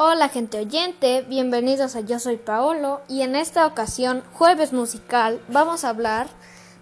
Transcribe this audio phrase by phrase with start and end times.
[0.00, 5.82] Hola gente oyente, bienvenidos a Yo Soy Paolo y en esta ocasión, jueves musical, vamos
[5.82, 6.28] a hablar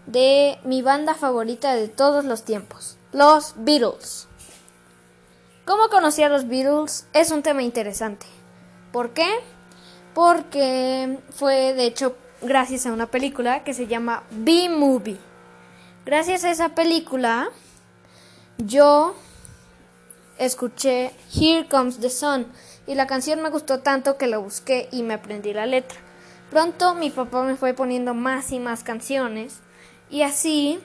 [0.04, 4.28] de mi banda favorita de todos los tiempos, los Beatles.
[5.64, 7.08] ¿Cómo conocí a los Beatles?
[7.14, 8.26] Es un tema interesante.
[8.92, 9.26] ¿Por qué?
[10.12, 15.16] Porque fue de hecho gracias a una película que se llama B-Movie.
[16.04, 17.48] Gracias a esa película
[18.58, 19.14] yo
[20.38, 22.48] escuché Here Comes the Sun
[22.86, 25.98] y la canción me gustó tanto que la busqué y me aprendí la letra.
[26.50, 29.60] Pronto mi papá me fue poniendo más y más canciones
[30.10, 30.80] y así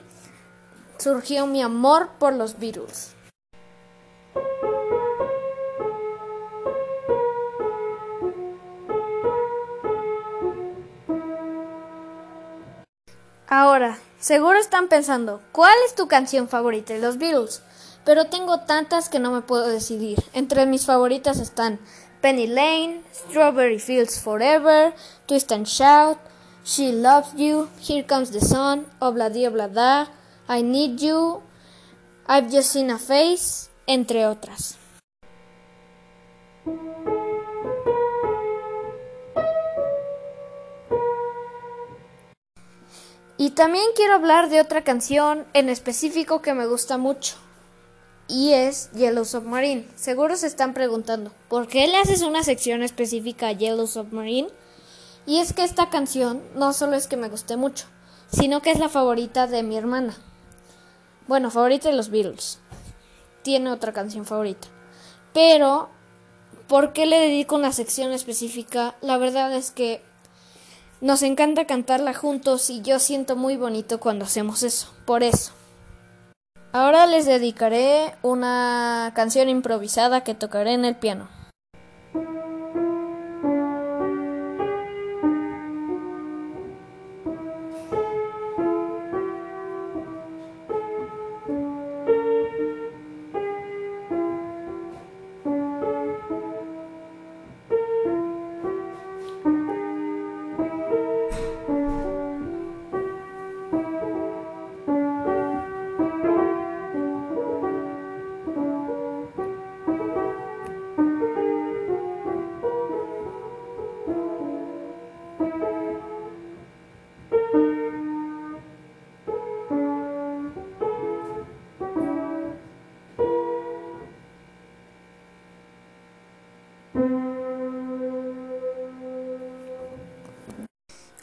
[0.98, 3.14] surgió mi amor por los Beatles.
[13.48, 17.62] Ahora, seguro están pensando, ¿cuál es tu canción favorita de los Beatles?
[18.04, 20.22] Pero tengo tantas que no me puedo decidir.
[20.32, 21.78] Entre mis favoritas están
[22.20, 24.94] Penny Lane, Strawberry Fields Forever,
[25.26, 26.18] Twist and Shout,
[26.64, 30.08] She Loves You, Here Comes the Sun, Obladi Oblada,
[30.48, 31.42] I Need You,
[32.28, 34.78] I've Just Seen a Face, entre otras.
[43.36, 47.34] Y también quiero hablar de otra canción en específico que me gusta mucho
[48.32, 49.86] y es Yellow Submarine.
[49.94, 54.48] Seguro se están preguntando, ¿por qué le haces una sección específica a Yellow Submarine?
[55.26, 57.86] Y es que esta canción no solo es que me guste mucho,
[58.32, 60.16] sino que es la favorita de mi hermana.
[61.28, 62.58] Bueno, favorita de los Beatles.
[63.42, 64.66] Tiene otra canción favorita.
[65.34, 65.90] Pero,
[66.68, 68.96] ¿por qué le dedico una sección específica?
[69.02, 70.02] La verdad es que
[71.02, 74.88] nos encanta cantarla juntos y yo siento muy bonito cuando hacemos eso.
[75.04, 75.52] Por eso.
[76.72, 81.28] Ahora les dedicaré una canción improvisada que tocaré en el piano.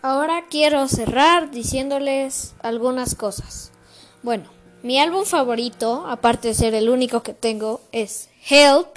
[0.02, 3.72] Ahora quiero cerrar diciéndoles algunas cosas.
[4.24, 4.46] Bueno,
[4.82, 8.88] mi álbum favorito, aparte de ser el único que tengo, es Help.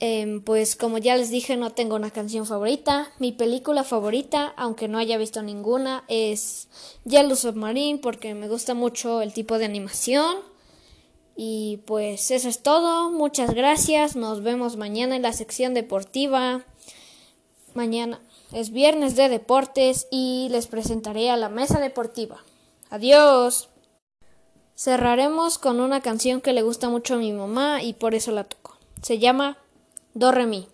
[0.00, 3.10] Em, pues como ya les dije, no tengo una canción favorita.
[3.18, 6.68] Mi película favorita, aunque no haya visto ninguna, es
[7.04, 10.36] Yellow Submarine porque me gusta mucho el tipo de animación.
[11.36, 13.10] Y pues eso es todo.
[13.10, 14.16] Muchas gracias.
[14.16, 16.64] Nos vemos mañana en la sección deportiva.
[17.74, 18.20] Mañana.
[18.52, 22.42] Es viernes de deportes y les presentaré a la mesa deportiva.
[22.88, 23.68] Adiós.
[24.74, 28.44] Cerraremos con una canción que le gusta mucho a mi mamá y por eso la
[28.44, 28.76] toco.
[29.02, 29.58] Se llama
[30.14, 30.68] Do Re Mi.